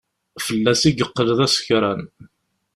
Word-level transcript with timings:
Fell-as 0.45 0.81
i 0.89 0.91
yeqqel 0.91 1.29
d 1.37 1.39
asekṛan. 1.45 2.01